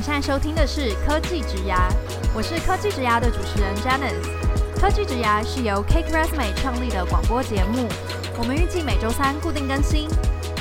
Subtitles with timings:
[0.00, 1.86] 您现在收听的是科技直牙，
[2.34, 4.80] 我是科技直牙的主持人 Janice。
[4.80, 7.86] 科技直牙是由 Cake Resume 创立的广播节目，
[8.38, 10.08] 我们预计每周三固定更新，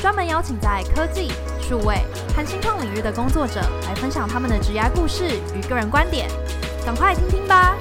[0.01, 2.01] 专门邀请在科技、数位
[2.35, 5.23] 和新创领域的工作者来分享他们的职牙故事
[5.55, 6.29] 与个人观点，
[6.85, 7.77] 赶快听听吧。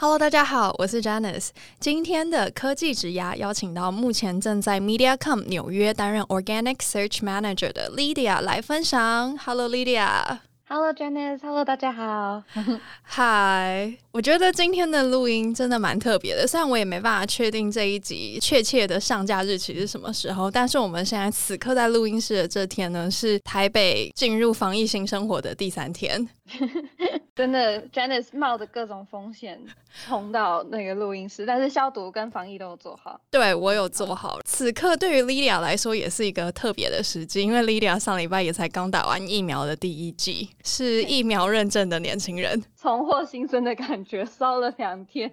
[0.00, 1.48] Hello，大家好，我是 Janice。
[1.80, 9.36] 今天的科技职涯邀请到目前正在 MediaCom 纽约担任 Organic Search Manager 的 Lydia 来分享。
[9.38, 10.38] Hello，Lydia。
[10.68, 11.40] Hello，Janice。
[11.42, 12.44] Hello，大家好。
[13.16, 26.28] Hi，我觉得今天的录音真的蛮特别的，虽然我也没办法确定这一集确切的上架日期是什么时候，但是我们现在此刻在录音室的这天呢，是台北进入防疫新生活的第三天。
[27.34, 29.60] 真的，Janice 冒着各种风险
[30.06, 33.20] 冲到那个录音室，但是消毒跟防疫都有做好。
[33.30, 34.40] 对，我有做好。
[34.44, 45.30] 此刻对于 Lydia 来说也是一个特别的时机，因为 Lydia 上礼拜也才刚打完疫苗的第一剂，是疫苗认证的年轻人，重获新生的感觉，烧了两天，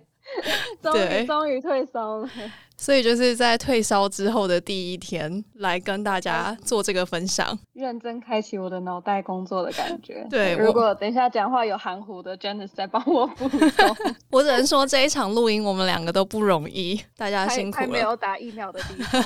[0.82, 2.30] 终于终于退烧了。
[2.78, 10.28] 所以就是在退烧之后的第一天，来跟大家做这个分享，认真开启我的脑袋工作的感觉。
[10.30, 13.96] 对，如果等一下讲话有含糊的，Janice 再帮我补充。
[14.30, 17.82] 我只能说这一场录音我们两个都不容易，大家辛苦了。
[17.82, 19.24] 还没有打疫苗的地方。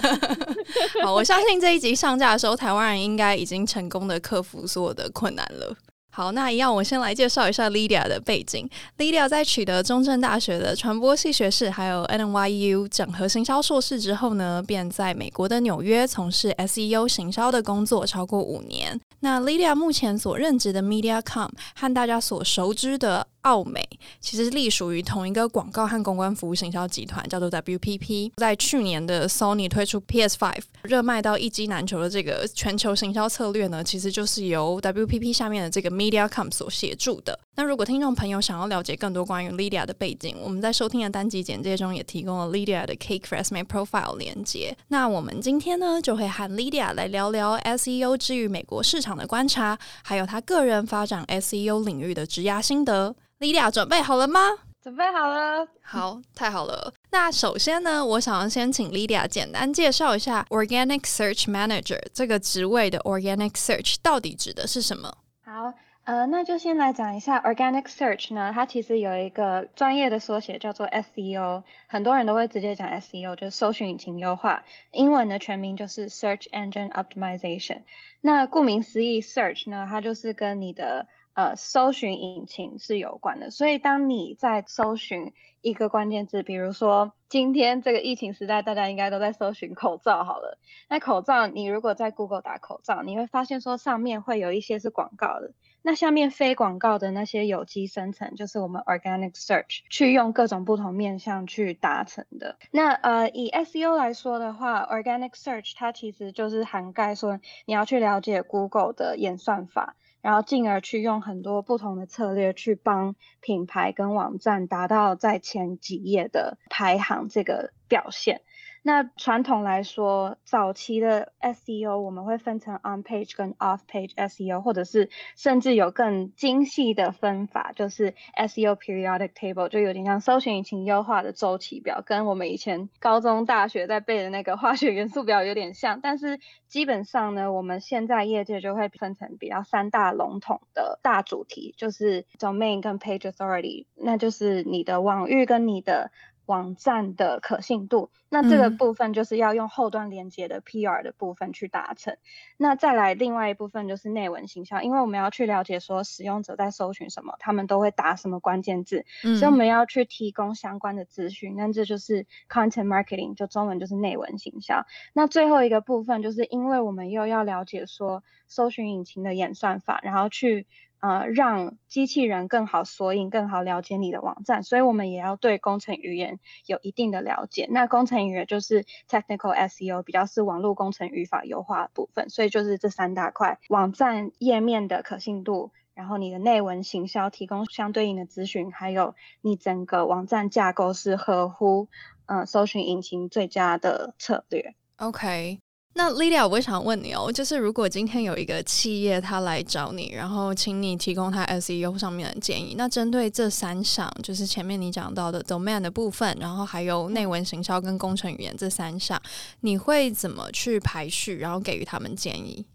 [1.04, 5.76] 好，我相信这一集上架的时候，台湾人应该已经成功的克服所有的困难了。
[6.20, 8.70] 好，那一样，我先来介绍一下 Lydia 的背景。
[8.98, 19.00] Lydia 在取得中正大学的传播系学士，还有 NYU 整合行销硕士之后呢，便在美国的纽约从事 SEO 行销的工作超过五年。
[19.22, 23.88] 那 Lydia 目前所任职的 MediaCom 和大家所熟知的奥美，
[24.20, 28.32] 其实隶属于同一个广告和公关服务行销集团，叫做 WPP。
[28.38, 37.40] 在去年的 Sony 推出 PS5 热卖到一机难求的这个全球行销策略呢，其实就是由 WPP 下面的这个 MediaCom 所协助的。
[37.56, 44.78] 那如果听众朋友想要了解更多关于 Lydia 的背景，我们在收听的单集简介中也提供了 Lydia 的 Cake Resume Profile 连接。
[44.88, 53.14] 那我们今天呢，就会和 Lydia 来聊聊 SEO 之于美国市场的观察，还有他个人发展 SEO 领域的职涯心得。
[53.40, 54.40] Lydia 准备好了吗？
[54.82, 55.68] 准备好了。
[55.82, 56.94] 好，太好了。
[57.12, 65.14] 那首先呢，我想要先请 Lydia 简单介绍一下 Organic Search Manager 这个职位的 Organic Search 到底指的是什么？
[65.44, 65.74] 好，
[66.10, 74.64] 呃，那就先来讲一下 Organic Search 呢，它其实有一个专业的缩写叫做 SEO，很多人都会直接讲 SEO，就是搜寻引擎优化。
[74.92, 77.84] 英文的全名就是 Search Engine Optimization。
[78.22, 81.06] 那顾名思义，Search 呢，它就是跟你的
[81.36, 85.32] 呃，搜寻引擎是有关的，所以当你在搜寻
[85.62, 90.58] 一个关键字，比如说今天这个疫情时代，大家应该都在搜寻口罩好了。
[90.90, 102.58] 那口罩，你如果在 Google 打口罩，你会发现说上面会有一些是广告的，那下面非广告的那些有机生成，就是我们 Organic Search 去用各种不同面向去达成的。
[102.72, 109.96] 那呃，以 SEO 来说的话，Organic Search 它其实就是涵盖说你要去了解 Google 的演算法。
[110.22, 118.42] 然后进而去用很多不同的策略去帮品牌跟网站达到在前几页的排行这个表现。
[118.82, 136.00] 那传统来说，早期的 SEO 我们会分成 on page 跟 off page SEO，或者是甚至有更精细的分法，就是 SEO periodic table，就有点像搜寻引擎优化的周期表，跟我们以前高中、大学在背的那个化学元素表有点像。
[136.02, 146.12] 但是基本上呢，我们现在业界就会分成比较三大笼统的大主题，就是 domain 跟 page authority，那就是你的网域跟你的。
[146.50, 152.16] 网站的可信度，那这个部分就是要用后端连接的 PR 的部分去达成。
[152.16, 152.18] 嗯、
[152.58, 161.56] 那再来另外一部分就是内文形象，因为我们要去了解说使用者在搜寻什么，他们都会打什么关键字，嗯、所以我们要去提供相关的资讯。
[161.56, 164.88] 那这就是 Content Marketing，就中文就是内文形象。
[165.14, 170.66] 那最后一个部分就是因为我们又要了解说搜寻引擎的演算法，然后去。
[171.00, 177.68] 呃，让机器人更好索引，更好了解你的网站，所以我们也要对工程语言有一定的了解。
[177.72, 182.30] 那工程语言就是 technical SEO，比较是网络工程语法优化部分。
[182.30, 191.88] 所以就是这三大块：网站页面的可信度，然后你的内文行销提供相对应的资讯，还有你整个网站架构是合乎
[192.26, 194.76] 呃搜寻引擎最佳的策略。
[194.98, 195.60] OK。
[195.96, 209.22] 那 Lydia，我想问你哦，就是如果今天有一个企业他来找你，然后请你提供他 SEO 上面的建议，那针对这三项，就是前面你讲到的 domain 的部分，然后还有内文行销跟工程语言这三项，
[209.62, 212.66] 你会怎么去排序，然后给予他们建议？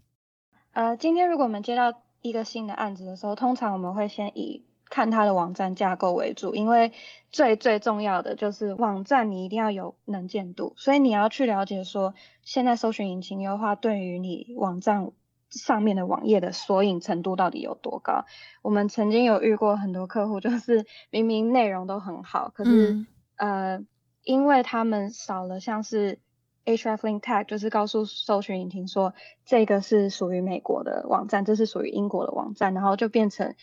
[0.73, 1.91] 呃，今天如果我们接到
[2.21, 6.91] 一个新的案子的时候，通常我们会先以看它的网站架构为主，因为
[7.31, 15.11] 最最重要的就是网站你一定要有能见度，所以你要去了解说，现在搜寻引擎优化对于你网站
[15.49, 18.25] 上面的网页的索引程度到底有多高。
[18.61, 23.85] 我们曾经有遇过很多客户，就是 明明内容都很好，可是、嗯、呃，
[24.23, 26.19] 因为他们少了像是
[26.63, 29.13] hreflang tag，就是告诉搜寻引擎说
[29.45, 33.55] 这个是属于美国的网站，这是属于英国的网站，然后就变成。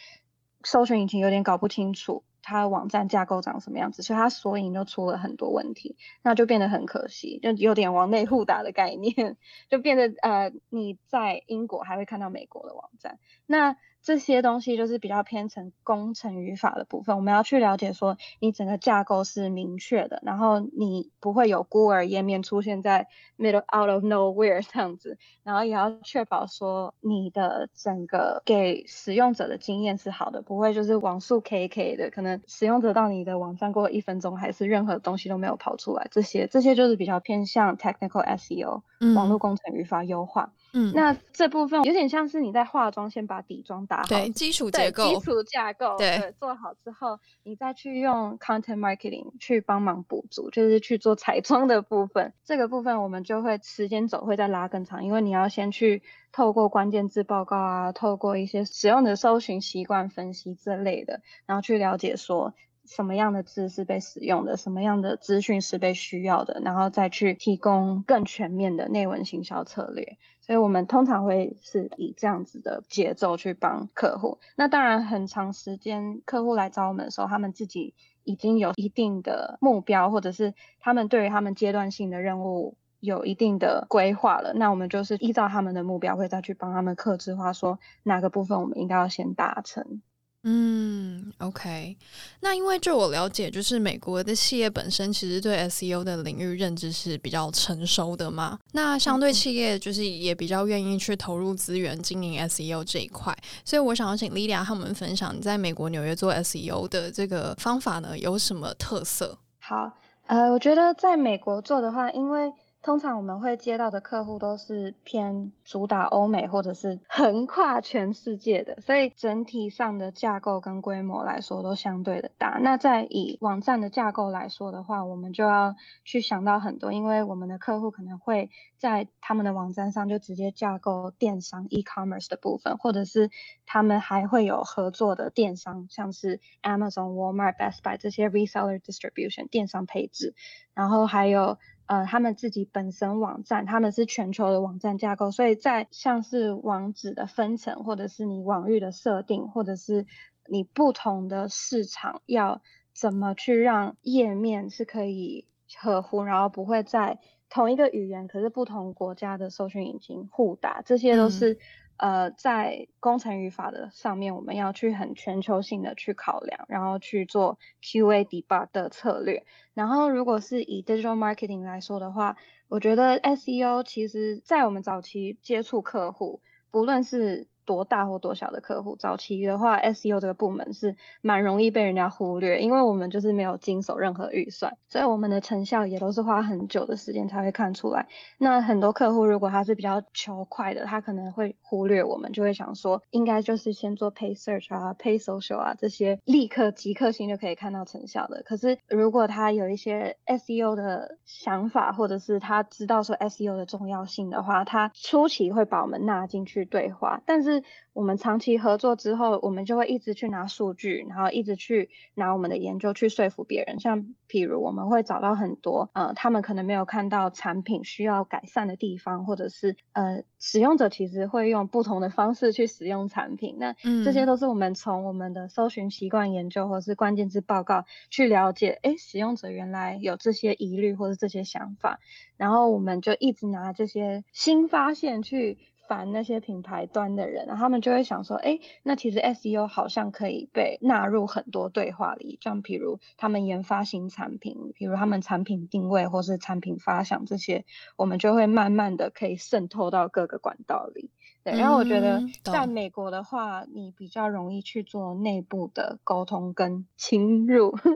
[0.64, 9.36] 搜寻引擎有点搞不清楚它网站架构长什么样子，所以它索引就出了很多问题，那就变得很可惜，就有点往内互打的概念，
[9.70, 13.76] 就变得呃你在英国还会看到美国的网站，那。
[14.02, 23.06] 这些东西就是比较偏成工程语法的部分，我们要去了解说你整个架构是明确的，然后你不会有孤儿页面出现在
[23.38, 40.42] middle out of nowhere 这样子，然后也要确保说你的整个给使用者的经验是好的，不会就是网速 KK 的，可能使用者到你的网站过一分钟还是任何东西都没有跑出来，这些这些就是比较偏向 technical SEO，嗯，网络工程语法优化。
[40.42, 40.61] 嗯，
[40.94, 52.32] 那这部分有点像是你在化妆，先把底妆打好，对，基础结构，基础架构，对，对，做好之后，你再去用 content marketing 去帮忙补足，就是去做彩妆的部分。
[52.44, 56.02] 这个部分我们就会时间走会再拉更长，因为你要先去
[56.32, 62.54] 透过关键字报告啊，透过一些使用的搜寻习惯分析之类的，然后去了解说
[62.86, 70.16] 什么样的字是被使用的，什么样的资讯是被需要的，然后再去提供更全面的内文行销策略。
[70.42, 74.38] 所以我们通常会是以这样子的节奏去帮客户。
[74.56, 77.94] 那当然，很长时间客户来找我们的时候，他们自己
[78.24, 84.52] 已经有一定的目标，或者是他们对于他们阶段性的任务有一定的规划了。
[84.52, 90.02] 那我们就是依照他们的目标，会再去帮他们克制化，说哪个部分我们应该要先达成。
[90.44, 91.96] 嗯，OK。
[92.40, 98.58] 那因为就我了解，就是美国的企业本身其实对 SEO 的领域认知是比较成熟的嘛。
[98.72, 103.32] 那相对企业就是也比较愿意去投入资源经营 SEO 这一块。
[103.64, 109.38] 所以我想要请 Lydia 和我们分享你在美国纽约做 SEO 的这个方法呢，有什么特色？
[109.60, 109.92] 好，
[110.26, 122.58] 呃，我觉得在美国做的话，因为通常我们会接到的客户都是偏主打欧美或者是横跨全世界的，所以整体上的架构跟规模来说都相对的大。
[122.60, 133.30] 那在以网站的架构来说的话，我们就要去想到很多，因为我们的客户可能会在他们的网站上就直接架构电商 e-commerce 的部分，或者是
[133.64, 140.34] 他们还会有合作的电商，像是 Amazon、Walmart、Best Buy 这些 reseller distribution 电商配置，
[140.74, 141.58] 然后还有。
[141.86, 150.06] 呃，他们自己本身网站，他们是全球的网站架构，所以在像是网址的分层，或者是你网域的设定，或者是
[150.46, 152.62] 你不同的市场要
[152.94, 155.46] 怎么去让页面是可以
[155.78, 157.18] 合乎，然后不会在
[157.48, 161.58] 同一个语言，可是不同国家的搜寻引擎互打，这些都是。
[162.02, 169.44] 呃，在工程语法的上面，我们要去很全球性的去考量，然后去做 QA debug 的策略。
[169.72, 172.36] 然后，如果是以 digital marketing 来说的话，
[172.66, 176.40] 我觉得 SEO 其实在我们早期接触客户，
[176.72, 188.08] 不论是多大或多小的客户，早期的话，SEO 这个部门是蛮容易被人家忽略，因为我们就是没有经手任何预算，所以我们的成效也都是花很久的时间才会看出来。
[188.38, 198.42] 那很多客户如果他是比较求快的，他可能会忽略我们，就会想说，应该就是先做 pay search 啊，pay social 啊这些立刻即刻性就可以看到成效的。
[198.44, 207.51] 可是如果他有一些 SEO 的想法，或者是他知道说 SEO 的重要性的话，他初期会把我们纳进去对话，但是。
[207.52, 213.78] 是我们长期合作之后，我们就会一直去拿数据，然后一直去拿我们的研究去说服别人。
[213.78, 223.56] 像譬如我们会找到很多呃，他们可能没有看到产品需要改善的地方，或者是呃，使用者其实会用不同的方式去使用产品。
[223.58, 232.00] 那这些都是我们从我们的搜寻习惯研究或者是关键字报告去了解，哎，使用者原来有这些疑虑或者这些想法，
[232.36, 235.58] 然后我们就一直拿这些新发现去。
[235.92, 251.10] 烦那些品牌端的人，然后他们就会想说，哎，那其实 SEO 好像可以被纳入很多对话里，像比如他们研发新产品，比如他们产品定位或是产品发想这些，我们就会慢慢的可以渗透到各个管道里。
[251.44, 257.76] 对，然后我觉得在美国的话，你比较容易去做内部的沟通跟侵入。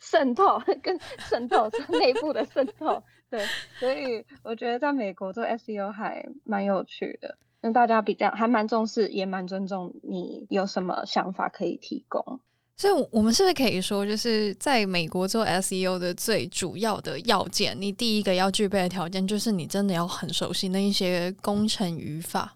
[0.00, 3.44] 渗透跟渗透是 内部的渗透，对，
[3.78, 12.40] 所以我觉得在美国做 SEO 还蛮有趣的，因为大家比较还蛮重视，也蛮尊重你有什么想法可以提供。
[12.78, 22.54] 所以，我们是不是可以说，就是在美国做 SEO 的最主要的要件，你第一个要具备的条件，就是你真的要很熟悉那一些工程语法。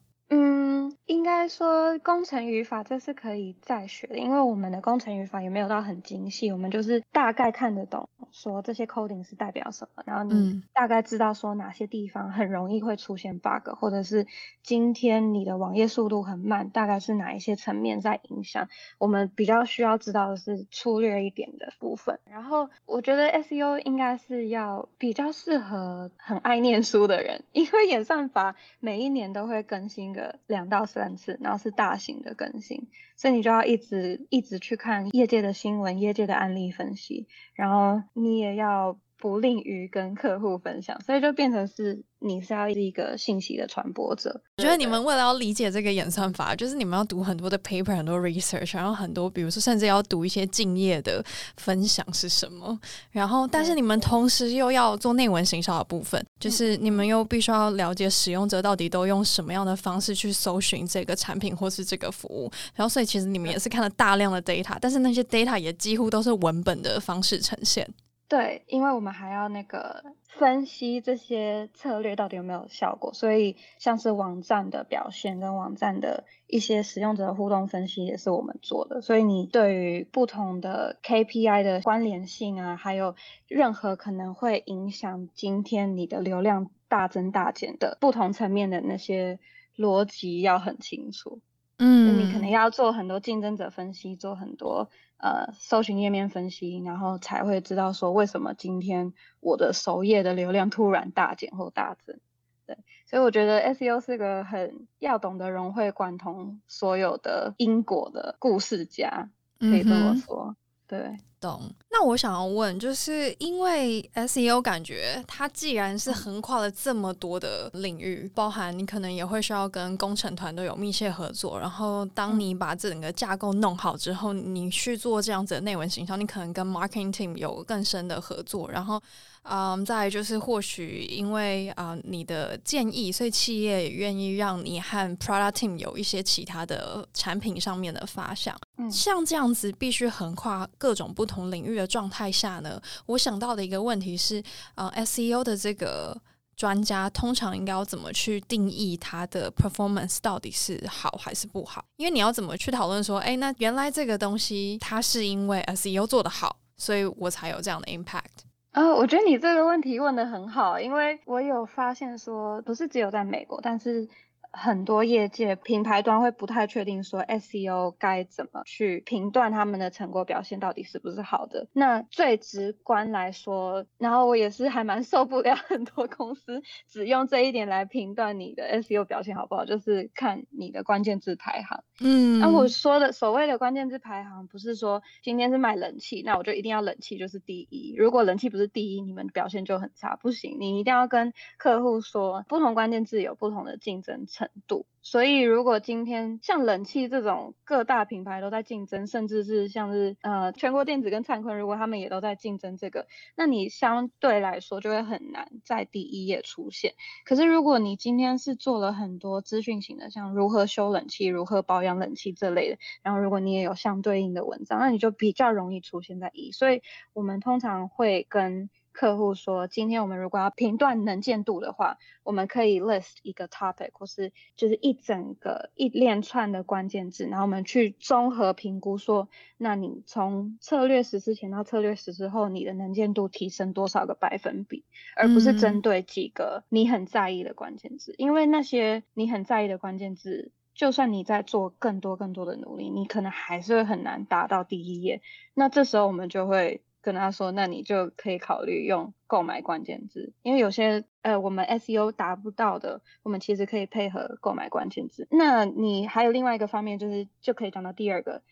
[1.06, 14.26] 应该说，工程语法这是可以再学的，因为我们的工程语法也没有到很精细，我们就是大概看得懂，说这些 coding 是代表什么，然后你大概知道说哪些地方很容易会出现 bug，或者是
[14.62, 18.68] 今天你的网页速度很慢，大概是哪一些层面在影响。
[18.98, 22.18] 我们比较需要知道的是粗略一点的部分。
[22.30, 31.00] 然后我觉得 SEO 应该是要比较适合很爱念书的人，因为演算法每一年都会更新个两到三。
[31.00, 38.98] 三次，然后是大型的更新，所以你就要一直一直去看业界的新闻、业界的案例分析，然后你也要。
[39.20, 44.40] 不吝于跟客户分享，所以就变成是你是要是一个信息的传播者。
[44.56, 51.22] 我觉得你们为了要理解这个演算法，就是你们要读很多的 paper、很多 research，然后很多，比如说甚至要读一些敬业的
[51.58, 52.78] 分享是什么。
[53.10, 62.50] 然后，但是你们同时又要做内文行销的部分，就是你们又必须要了解使用者到底都用什么样的方式去搜寻这个产品或是这个服务。
[62.74, 67.86] 然后，所以其实你们也是看了大量的 data，但是那些 data 也几乎都是文本的方式呈现。
[68.30, 79.00] 对，因为我们还要那个分析这些策略到底有没有效果，所以像是网站的表现跟网站的一些使用者的互动分析也是我们做的。
[79.00, 83.16] 所以你对于不同的 KPI 的关联性啊，还有
[83.48, 89.40] 任何可能会影响今天你的流量大增大减的不同层面的那些
[89.76, 91.40] 逻辑要很清楚。
[91.80, 94.90] 嗯，你可能要做很多竞争者分析，做很多。
[95.16, 102.18] 呃，搜寻页面分析，然后才会知道说为什么今天我的首页的流量突然大减或大增。
[102.66, 110.56] 对，所以我觉得 SEO 是个很要懂得融会贯通所有的因果的故事家，可以这么说。
[110.56, 110.56] 嗯、
[110.86, 111.29] 对。
[111.40, 111.62] 懂。
[111.90, 121.58] 那我想要问，就是因为 SEO 感觉它既然是横跨了这么多的领域，包含你可能也会需要跟工程团队有密切合作。
[121.58, 128.70] 然后当你把整个架构弄好之后，你去做这样子的内文形象，你可能跟 marketing team 有更深的合作。
[128.70, 129.02] 然后，
[129.42, 138.56] 嗯，再就是或许因为啊、呃、你的建议，所以企业也愿意让你和 product team 有一些其他的产品上面的发想。
[138.78, 141.50] 嗯，像这样子必须横跨各种不同。
[141.50, 144.40] 领域的状态下呢，我想到的一个问题是，
[144.76, 146.16] 呃，SEO 的这个
[146.54, 151.84] 专家通常应该要怎么去定义它的 performance 到底是好还是不好？
[151.96, 158.44] 因为你要怎么去讨论说，哎，那原来这个东西它是因为 SEO 做得好，所以我才有这样的 impact。
[158.72, 164.06] 啊、呃，我觉得你这个问题问得很好，因为我有发现说，不是只有在美国，但是。
[164.52, 171.68] 很多业界品牌端会不太确定说 SEO 该怎么去评断他们的成果表现到底是不是好的。
[171.72, 181.84] 那最直观来说，然后我也是还蛮受不了 很多公司只用这一点来评断你的 SEO 表现好不好，就是看你的关键字排行。
[182.00, 187.94] 嗯，那我说的所谓的关键字排行，不是说今天是卖冷气，那我就一定要冷气就是第一。
[187.96, 190.56] 如果冷气不是第一，你们表现就很差，不行。
[190.58, 194.86] 你一定要跟客户说，不同关键字有不同的竞争程度。
[195.02, 206.94] 所以，如果今天像冷气这种各大品牌都在竞争，甚至是像是呃全国电子跟灿坤，如果他们也都在竞争这个，那你相对来说就会很难在第一页出现。
[207.24, 216.52] 可是，如果你今天是做了很多资讯型的，像如何修冷气、如何保养冷气这类的，然后如果你也有相对应的文章，那你就比较容易出现在一。
[216.52, 216.82] 所以
[217.14, 234.84] 我们通常会跟客户说，今天我们如果要评断能见度的话，我们可以 list 一个 topic，或是就是一整个一连串的关键字，然后我们去综合评估说，那你从策略实施前到策略实施后，你的能见度提升多少个百分比，
[235.16, 245.22] 而不是针对几个你很在意的关键字，因为那些你很在意的关键字，就算你在做更多更多的努力，你可能还是会很难达到第一页。
[245.54, 246.82] 那这时候我们就会。
[247.02, 255.26] 跟他说，那你就可以考虑用购买关键字，因为有些呃我们 SEO 达不到的，我们其实可以配合购买关键字。
[255.30, 258.42] 那你还有另外一个方面，就是就可以讲到第二个，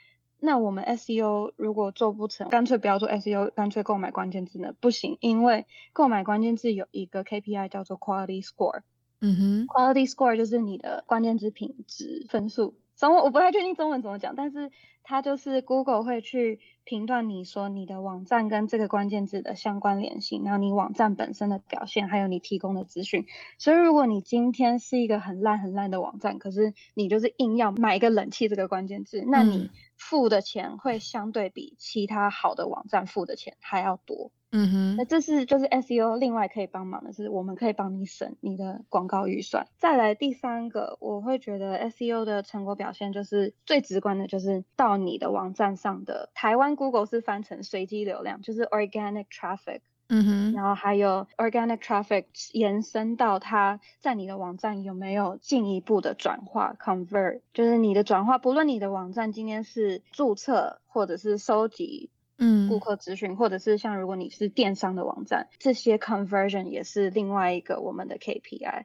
[0.40, 4.74] 那我们 SEO 如果做不成，干脆不要做 SEO，干脆购买关键字呢？
[4.80, 8.82] 不行，因为购买关键字有一个 KPI 叫做 Quality Score。
[9.20, 12.74] 嗯哼，Quality Score 就是你的关键字品质分数。
[12.98, 14.72] 中文我不太确定中文怎么讲，但是
[15.04, 23.24] 它就是 Google 会去评断你说你的网站跟这个关键字的相关联性，然后你网站本身的表现，还有你提供的资讯。
[23.56, 34.32] 所以如果你今天是一个很烂很烂的网站，可是你就是硬要买一个冷气这个关键字，那你付的钱会相对比其他好的网站付的钱还要多。
[34.50, 39.66] 嗯哼，那这是就是 SEO 另外可以帮忙的是，我们可以帮你省你的广告预算。
[39.76, 49.80] 再来第三个，我会觉得 SEO 的成果表现就是最直观的，就是到你的网站上的台湾 Google 是翻成随机流量，就是 organic traffic。
[50.10, 52.24] 嗯哼，然后还有 organic traffic
[52.54, 62.08] 延伸到它在你的网站有没有进一步的转化 convert，就是你的转化，不论你的网站今天是注册或者是收集。
[62.38, 68.85] 嗯，顾客咨询，或者是像如果你是电商的网站，这些 conversion 也是另外一个我们的 KPI。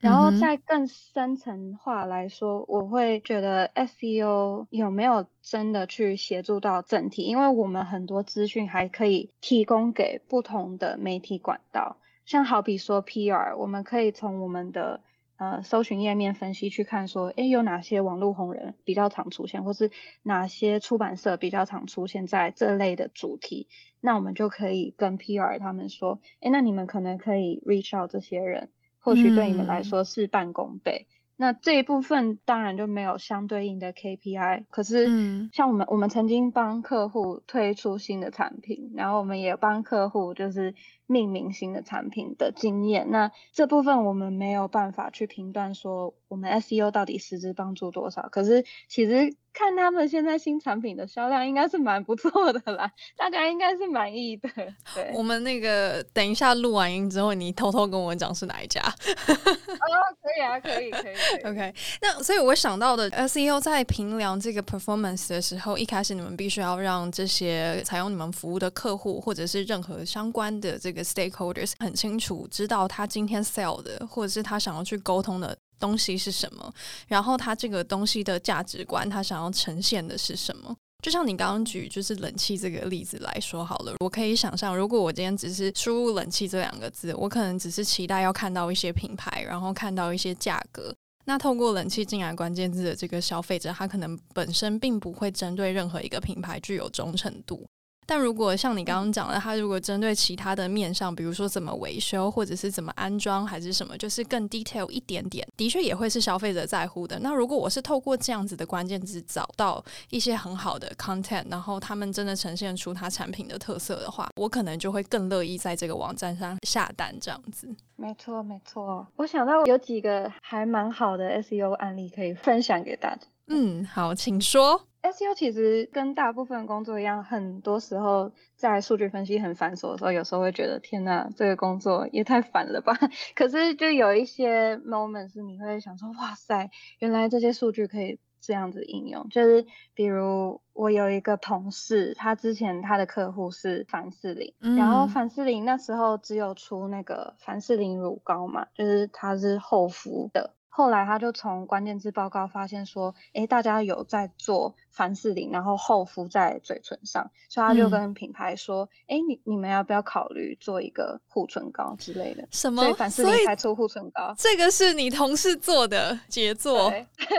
[0.00, 7.22] 然后再更深层化来说，我会觉得 SEO 有没有真的去协助到整体？
[7.22, 11.96] 因为我们很多资讯还可以提供给不同的媒体管道，
[12.26, 15.00] 像好比说 PR，我们可以从我们的。
[15.36, 19.90] 呃，搜寻页面分析去看说，诶，有哪些网络红人比较常出现，或是
[20.22, 23.68] 哪些出版社比较常出现在这类的主题，
[24.00, 31.06] 那我们就可以跟 PR 他们说，诶，那你们可能可以 reach out 这些人，或许对你们来说事半功倍。
[31.08, 35.12] 嗯那这一部分当然就没有相对应的 KPI，可是
[35.50, 40.76] 像我们，我们曾经帮客户推出新的产品，然后我们也帮客户就是
[41.06, 43.10] 命名新的产品的经验。
[43.10, 49.34] 那这部分我们没有办法去评断说我们 SEO 到底实质帮助多少，可是其实。
[49.56, 54.50] 看他们现在新产品的销量应该是蛮不错的啦，大家应该是满意的。
[54.92, 58.80] 对，我们那个等一下录完音之后，你偷偷跟我讲是哪一家？
[58.82, 59.86] 哦，
[60.20, 61.14] 可以啊，可以，可以。
[61.14, 75.54] 可以 OK，那所以我想到的 SEO 在评量这个 performance 的时候，一开始你们必须要让这些采用你们服务的客户或者是任何相关的这个个 stakeholders 很清楚知道他今天 sell 的，或者是他想要去沟通的。
[75.80, 76.72] 东西是什么？
[77.08, 80.74] 然后他这个东西的价值观，他想要呈现的是什么？
[81.02, 90.94] 就像你刚刚举就是冷气这个例子来说好了，我可以想象，如果我今天只是输入冷气这两个字，我可能只是期待要看到一些品牌，然后看到一些价格。
[91.26, 97.66] 那透过冷气进来关键字的这个消费者，他可能本身并不会针对任何一个品牌具有忠诚度。
[98.06, 107.18] 但如果像你刚刚讲的，它如果针对其他的面上，比如说怎么维修，或者是怎么安装，还是什么，就是更 detail 一点点，的确也会是消费者在乎的。
[107.20, 117.68] 那如果我是透过这样子的关键字找到一些很好的 content，然后他们真的呈现出它产品的特色的话，我可能就会更乐意在这个网站上下单这样子。
[117.96, 119.06] 没错，没错。
[119.16, 123.22] 我想到有几个还蛮好的 SEO 案例可以分享给大家。
[123.48, 124.86] 嗯，好，请说。
[125.04, 132.94] SEO 其实跟大部分工作一样，很多时候在数据分析很繁琐的时候，有时候会觉得天哪，这个工作也太烦了吧。
[133.36, 139.28] 可是就有一些 moment 是你会想说，哇塞，原来这些数据可以这样子应用。
[139.28, 150.54] 就是比如我有一个同事，他之前他的客户是凡士林，嗯、然后凡士林那时候只有出那个凡士林乳膏嘛，就是它是厚敷的。
[150.76, 162.44] 后来他就从关键字报告发现说，哎，大家有在做凡士林，然后厚敷在嘴唇上，所以他就跟品牌说，哎，你你们要不要考虑做一个护唇膏之类的？
[162.50, 162.82] 什么？
[162.82, 164.34] 所以凡士林才出护唇膏。
[164.36, 166.92] 这个是你同事做的杰作。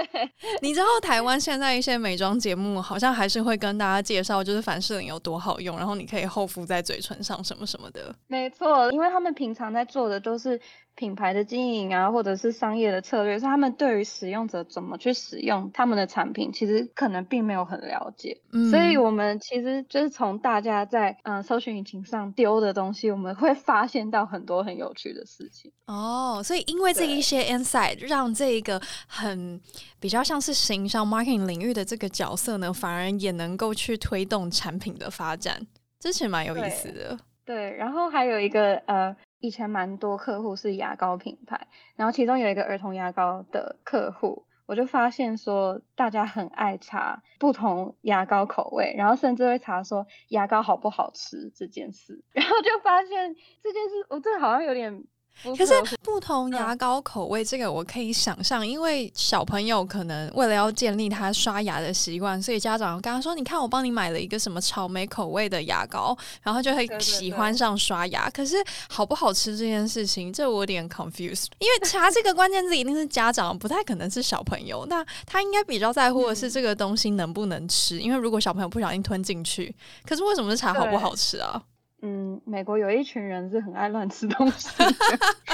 [0.63, 8.15] 你知道台湾现在一些美妆节目好像还是会跟大家介绍，就是凡士林有多好用，然后你可以厚敷在嘴唇上什么什么的。
[8.27, 10.57] 没错，因为他们平常在做的都是。
[10.95, 18.39] 品牌的经营啊，或者是商业的策略，是他们对于使用者怎么去使用他们的产品，其实可能并没有很了解。
[18.53, 25.71] 嗯，所以我们其实就是从大家在嗯搜寻引擎上丢的东西，我们会发现到很多很有趣的事情。
[25.87, 29.59] 哦，所以因为这一些 insight，让这一个很
[29.99, 35.59] 比较像是行销 marketing 领域的这个角色呢，反而也能够去推动产品的发展，
[35.99, 37.17] 这其实蛮有意思的。
[37.45, 39.15] 对，然后还有一个呃。
[39.45, 55.05] 以前蛮多客户是牙膏品牌，然后其中有一个儿童牙膏的客户，我就发现说大家很爱查不同牙膏口味，然后甚至会查说牙膏好不好吃这件事， 然后就发现这件事，我这好像有点。
[55.43, 68.55] 可是不同牙膏口味，这个我可以想象，因为小朋友可能为了要建立他刷牙的习惯，所以家长刚刚说：“你看，我帮你买了一个什么草莓口味的牙膏，然后就会喜欢上刷牙。”可是
[68.89, 74.85] 好不好吃这件事情，这我有点 confused，因为查这个关键字一定是家长，不太可能是小朋友。
[74.87, 79.75] 那他应该比较在乎的是这个东西能不能吃，因为如果小朋友不小心吞进去，
[80.07, 81.61] 可是为什么是查好不好吃啊？
[82.01, 84.85] 嗯，美国有一群人是很爱乱吃东西的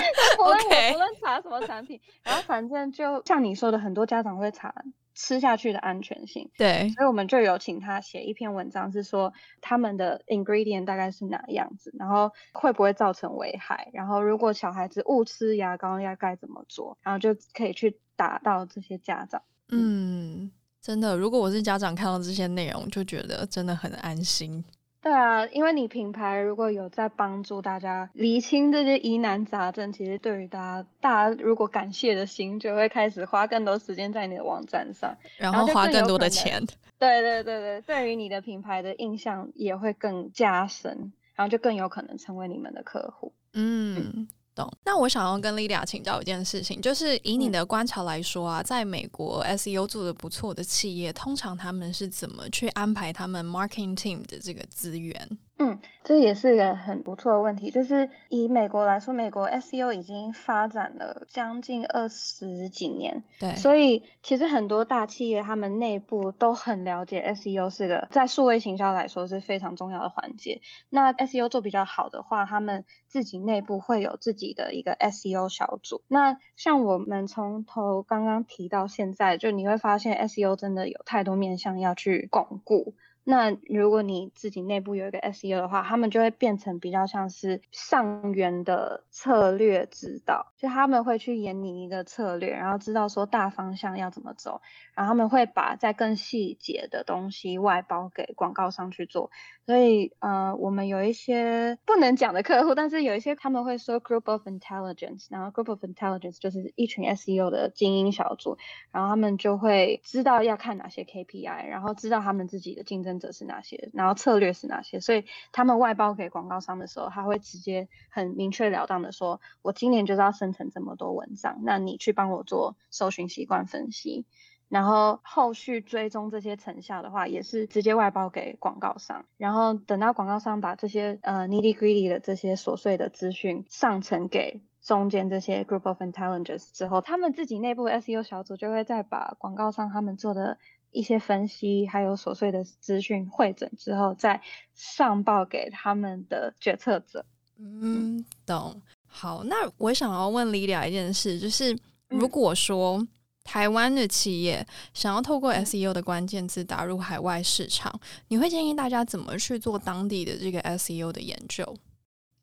[0.38, 4.74] 不论我无论查什么产品，然后反正就像你说的，很多家长会查
[5.14, 6.50] 吃下去的安全性。
[6.58, 19.42] 对，所以我们就有请他写一篇文章，是说他们的 ingredient 大概是哪样子，然后会不会造成危害，然后如果小孩子误吃牙膏要该怎么做，然后就可以去打到这些家长。
[19.70, 20.52] 嗯，嗯，
[20.82, 24.64] 真的，如果我是家长，看到这些内容就觉得真的很安心。
[25.02, 36.64] 对啊，因为你品牌如果有在帮助大家厘清这些疑难杂症，其实对于大家，大家如果感谢的心就会开始花更多时间在你的网站上，然后花更多的钱。
[37.00, 43.34] 对对对对，对于你的品牌的印象也会更加深，然后就更有可能成为你们的客户。
[43.54, 43.98] 嗯。
[44.18, 44.72] 嗯懂。
[44.86, 55.38] 那我想要跟 Lidia 请教一件事情，就是以你的观察来说啊，在美国 SEO 做的不错的企业，通常他们是怎么去安排他们 marketing team 的这个资源？
[55.62, 57.70] 嗯，这也是一个很不错的问题。
[57.70, 70.62] 就是以美国来说，美国 SEO 已经发展了将近二十几年，对，所以其实很多大企业他们内部都很了解 SEO 是个在数位行销来说是非常重要的环节。
[70.90, 76.02] 那 SEO 做比较好的话，他们自己内部会有自己的一个 SEO 小组。
[76.08, 82.96] 那像我们从头刚刚提到现在，就你会发现 SEO 真的有太多面向要去巩固。
[83.24, 94.62] 那如果你自己内部有一个 SEO 的话，他们就会变成比较像是上缘的策略指导，就他们会去演你一个策略，然后知道说大方向要怎么走，
[94.96, 99.30] 然后他们会把在更细节的东西外包给广告商去做。
[99.68, 108.58] 所以呃，我们有一些不能讲的客户，但是有一些他们会说 group of intelligence，然后 group of intelligence 就是一群 SEO 的精英小组，
[108.92, 113.11] 然后他们就会知道要看哪些 KPI，然后知道他们自己的竞争。
[113.20, 124.26] 者是哪些，然后策略是哪些，所以他们外包给广告商的时候，他会直接很明确了当的说，我今年就是要生成这么多文章，那你去帮我做搜寻习惯分析，
[124.70, 140.58] 然后后续追踪这些成效的话，也是直接外包给广告商，然后等到广告商把这些呃 needy gritty 的这些琐碎的资讯上传给中间这些 group of intelligence 之后，他们自己内部 SEO 小组就会再把广告商他们做的。
[140.92, 144.42] 一些分析还有琐碎的资讯汇整之后，再
[144.74, 147.26] 上报给他们的决策者。
[147.58, 148.82] 嗯，懂。
[149.08, 151.78] 好，那我想要问 Lydia 一件事，就是
[152.08, 153.06] 如果说
[153.44, 158.00] 台湾的企业想要透过 SEO 的关键字打入海外市场，
[158.30, 161.76] 你会建议大家怎么去做当地的这个 SEO 的研究？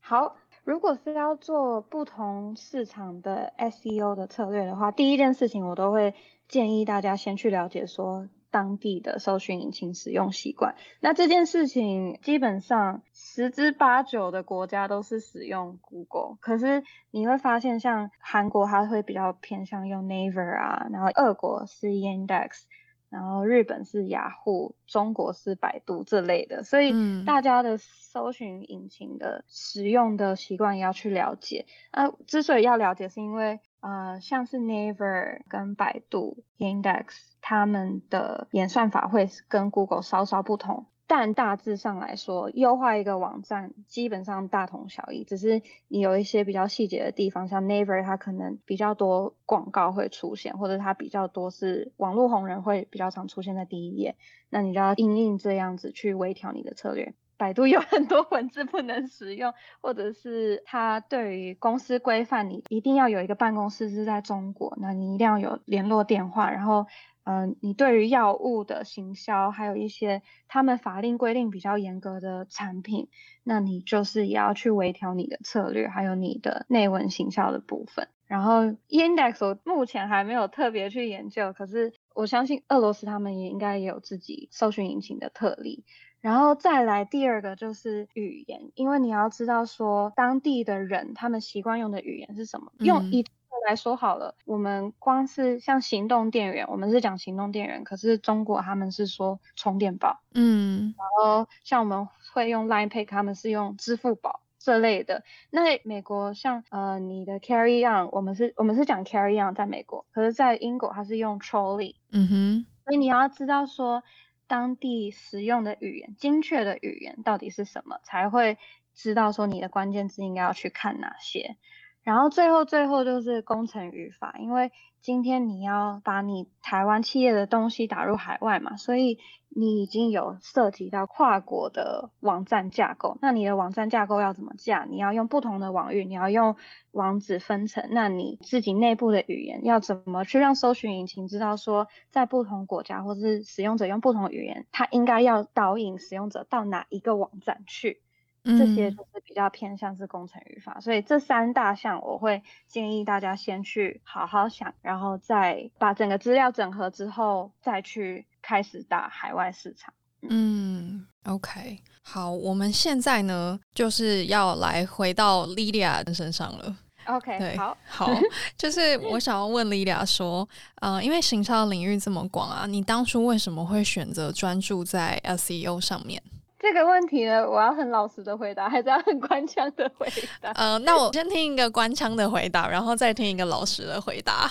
[0.01, 6.15] 好，如果是要做不同市场的 SEO 的策略的话，第一件事情我都会
[6.49, 8.29] 建议大家先去了解说。
[8.51, 22.63] 当地的搜寻引擎使用习惯，那这件事情基本上十之八九的国家都是使用 Google，可是你会发现像韩国它会比较偏向用 Naver 啊，然后俄国是 Yandex，
[23.11, 26.93] 然后日本是雅虎，中国是百度这类的，所以
[27.25, 31.67] 大家的搜寻引擎的使用的习惯也要去了解。
[31.91, 37.07] 啊，之所以要了解，是因为呃，像是 Naver 跟百度 Index，。
[37.41, 54.17] 他们的演算法会跟 Google 稍稍不同，但大致上来说，优化一个网站基本上大同小异，只是你有一些比较细节的地方，像 Naver 它可能比较多广告会出现，或者它比较多是网络红人会比较常出现在第一页，
[54.51, 57.15] 那你就要因应这样子去微调你的策略。
[57.39, 66.87] 百度有很多文字不能使用，或者是它对于公司规范，你一定要有一个办公室是在中国，那你一定要有联络电话，然后。
[67.31, 73.09] 嗯，你对于药物的行销，还有一些他们法令规定比较严格的产品，
[73.45, 78.09] 那你就是也要去微调你的策略，还有你的内文行销的部分。
[78.27, 85.85] 然后 Index 我目前还没有特别去研究，可是我相信俄罗斯他们也应该也有自己搜寻引擎的特例。
[86.21, 93.25] 然后再来第二个就是语言，因为你要知道说当地的人他们习惯用的语言是什么，用一。
[93.67, 105.25] 来说好了，我们光是像行动电源，我们是讲行动电源，可是中国他们是说充电宝，嗯，然后像我们会用 Line Pay，他们是用支付宝这类的。
[105.51, 114.03] 那美国像呃你的 Carry On，我们是我们是讲 Carry On 在美国，可是在英国它是用 Trolley，嗯哼，所以你要知道说
[114.49, 118.59] 当地使用的语言，精确的语言到底是什么，才会
[118.95, 121.57] 知道说你的关键字应该要去看哪些。
[122.05, 129.19] 然后最后最后就是工程语法，因为今天你要把你台湾企业的东西打入海外嘛，所以
[129.51, 133.19] 你已经有涉及到跨国的网站架构。
[133.21, 134.87] 那你的网站架构要怎么架？
[134.89, 136.57] 你要用不同的网域，你要用
[136.93, 137.89] 网址分层。
[137.91, 148.01] 那你自己内部的语言要怎么去让搜寻引擎知道说，在不同国家或是使用者用不同语言，它应该要导引使用者到哪一个网站去？
[148.45, 159.93] 这些就是比较偏向是工程语法，嗯，所以这三大项我会建议大家先去好好想，然后再把整个资料整合之后，再去开始打海外市场。
[160.23, 166.75] 嗯，OK，好，我们现在呢就是要来回到 Lydia 身上了。
[167.05, 168.11] OK，对，好，好，
[168.57, 170.49] 就是我想要问 Lydia 说，
[170.81, 176.23] 呃，因为行销领域这么广啊，你当初为什么会选择专注在 SEO 上面？
[176.59, 180.09] 这个问题呢，我要很老实的回答，还是要很官腔的回
[180.41, 180.51] 答？
[180.53, 184.51] 呃，那我先听一个官腔的回答，然后再听一个老实的回答。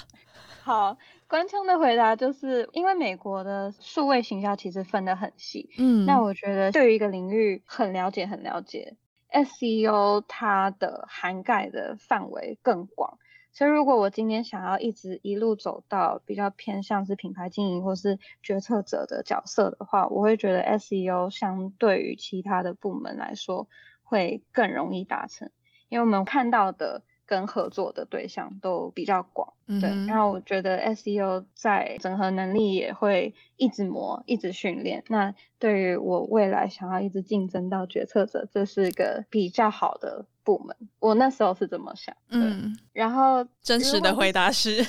[0.64, 8.96] 好，官腔的回答就是因为美国的数位行销其实分得很细，嗯，那我觉得对于一个领域很了解，很了解
[9.34, 13.18] ，SEO 它的涵盖的范围更广。
[13.58, 23.68] 所以，如果我今天想要一直一路走到比较偏向是品牌经营或是决策者的角色的话，我会觉得 SEO 相对于其他的部门来说
[24.04, 25.50] 会更容易达成，
[25.90, 27.02] 因为我们看到的。
[27.28, 35.04] 跟合作的对象都比较广，嗯，对，然后我觉得 SEO 在整合能力也会一直磨，一直训练。
[35.10, 40.76] 那对于我未来想要一直竞争到决策者，这是一个比较好的部门。
[41.00, 44.88] 我那时候是这么想，嗯，然后真实的回答是。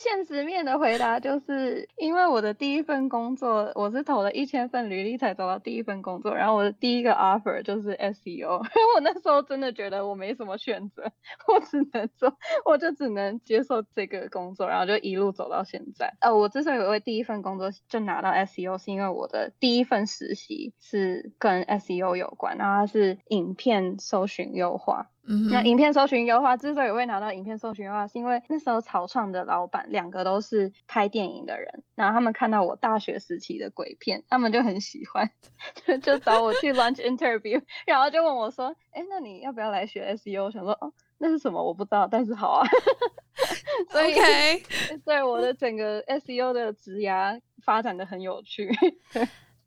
[0.00, 8.56] 现实面的回答就是，因为我的第一份工作，我是投了一千份履历才找到第一份工作，然后我的第一个 offer 就是 SEO，
[8.96, 11.02] 我那时候真的觉得我没什么选择，
[11.46, 12.34] 我只能做，
[12.64, 16.14] 我就只能接受这个工作，然后就一路走到现在。
[16.20, 25.10] 呃，我之所以会第一份工作就拿到 SEO，是因为我的第一份实习是跟 SEO 有关，然后它是影片搜寻优化。
[25.30, 35.30] 嗯、那影片搜寻优化之所以会拿到影片搜寻优化，是因为那时候草创的老板两个都是拍电影的人，然后他们看到我大学时期的鬼片，他们就很喜欢，
[35.86, 40.44] 就就找我去 lunch interview， 然后就问我说，哎，那你要不要来学 SEO？
[40.44, 41.62] 我想说，哦，那是什么？
[41.62, 42.66] 我不知道，但是好啊。
[43.90, 44.12] 所以
[45.16, 48.68] 以我的整个 SEO 的职涯发展的很有趣。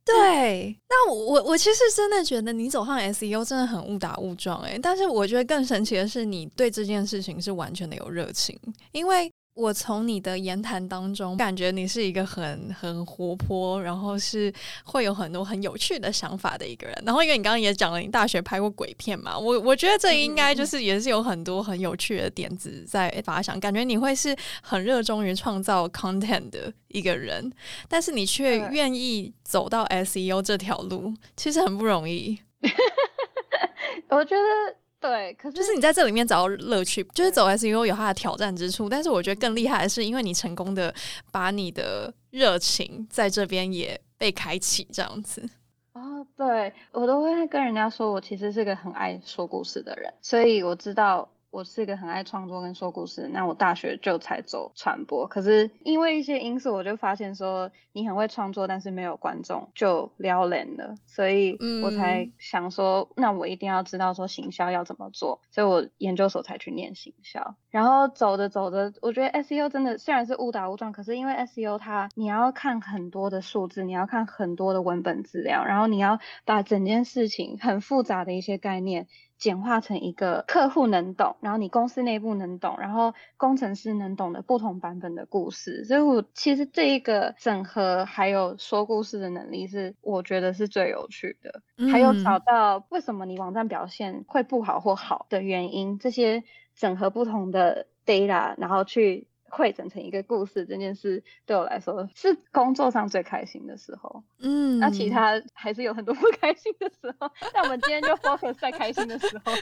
[0.05, 8.57] 对， 那我我其实真的觉得你走上 SEO 真的很误打误撞诶，但是我觉得更神奇的是你对这件事情是完全的有热情，
[8.91, 9.31] 因为。
[9.55, 14.51] 我从你的言谈当中感觉你是一个很很活泼，然后是
[14.83, 17.03] 会有很多很有趣的想法的一个人。
[17.05, 23.59] 然后因为你刚刚也讲了你大学拍过鬼片嘛，我我觉得这应该就是也是有很多很有趣的点子在发想。
[23.59, 27.51] 感觉你会是很热衷于创造 content 的一个人，
[27.87, 32.39] 但是你却愿意走到 SEO 这条路，其实很不容易。
[34.09, 34.82] 我觉得。
[35.03, 40.95] 对，可是就是你在这里面找到乐趣，就是走 SEO 有它的挑战之处，但是我觉得更厉害的是，因为你成功的
[41.29, 45.43] 把你的热情在这边也被开启，这样子。
[45.91, 51.29] 哦，对，我都会跟人家说我其实是个很爱说故事的人，所以我知道。
[51.53, 79.05] 我是一个很爱创作跟说故事，那我大学就才走传播，可是因为一些因素，我就发现说你很会创作，但是没有观众就撩人了，所以我才想说，那我一定要知道说行销要怎么做，所以我研究所才去念行销，然后走着走着，我觉得 SEO 真的虽然是误打误撞，可是因为 SEO 它你要看很多的数字，你要看很多的文本资料，然后你要把整件事情很复杂的一些概念。
[79.43, 85.83] 简化成一个客户能懂，然后你公司内部能懂，然后工程师能懂的不同版本的故事。
[85.83, 91.61] 所以我其实这一个整合还有说故事的能力是我觉得是最有趣的。
[91.77, 91.89] 嗯。
[91.91, 96.41] 还有找到为什么你网站表现会不好或好的原因，这些
[96.73, 104.23] 整合不同的 data，然后去汇整成一个故事，这件事对我来说是工作上最开心的时候。
[104.39, 109.53] 嗯，那其他还是有很多不开心的时候，但我们今天就 focus 在开心的时候。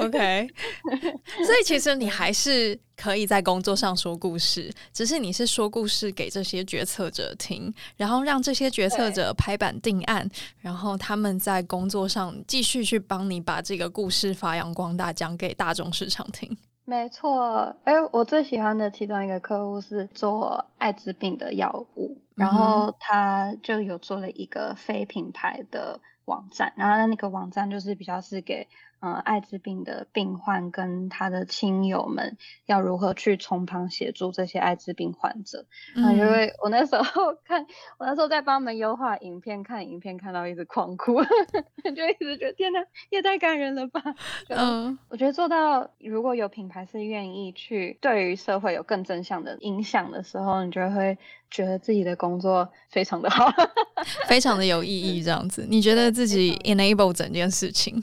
[0.00, 0.48] OK，
[1.46, 16.56] 所以其实你还是可以在工作上说故事，只是你是说故事给这些决策者听，然后让这些决策者拍板定案，然后他们在工作上继续去帮你把这个故事发扬光大，讲给大众市场听。
[16.90, 28.68] 没错，哎，我最喜欢的其中一个客户是做艾滋病的药物，然后他就有做了一个非品牌的网站，然后那个网站就是比较是给。
[29.02, 35.64] 嗯，艾滋病的病患跟他的亲友们要如何去从旁协助这些艾滋病患者？
[35.96, 37.64] 嗯，因为我那时候看，
[37.96, 41.14] 我那时候在帮他们优化影片，看影片看到一直狂哭，
[41.96, 44.02] 就一直觉得天哪，也太感人了吧！
[44.50, 51.16] 嗯，我觉得做到如果有品牌是愿意去对于社会有更正向的影响的时候，你就会
[51.50, 53.52] 觉得自己的工作非常的好，
[54.28, 55.22] 非常的有意义。
[55.22, 58.02] 这样子，你觉得自己 enable 整件事情？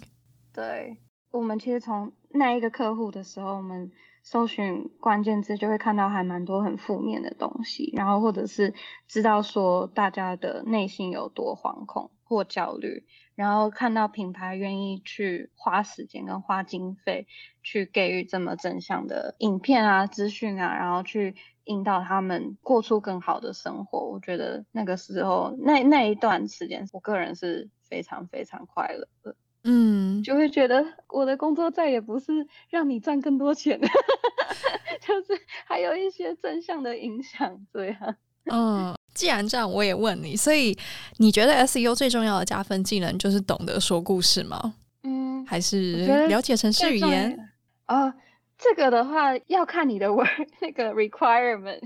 [0.53, 0.97] 对，
[1.31, 3.91] 我们其实从那一个客户的时候，我们
[4.23, 8.73] 搜寻关键字就会看到还蛮多很负面的东西，然后或者是
[9.07, 13.05] 知道说大家的内心有多惶恐或焦虑，
[13.38, 17.28] 然后看到品牌愿意去花时间跟花经费
[17.62, 29.36] 去给予这么正向的影片啊、资讯啊，然后去引导他们过出更好的生活，我觉得那个时候那那一段时间，我个人是非常非常快乐的。
[29.63, 33.80] 嗯，就会觉得我的工作再也不是让你赚更多钱，
[35.02, 38.15] 就是还有一些正向的影响，对啊。
[38.50, 40.77] 嗯，既然这样，我也问你，所以
[41.17, 44.75] 你觉得 SEO 最重要的加分技能就是懂得说故事吗？
[45.03, 47.38] 嗯，还是了解城市语言？
[47.86, 48.13] 啊，
[48.60, 51.82] 这个的话要看你的 work 那个 requirement。